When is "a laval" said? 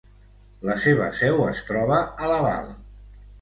2.25-2.73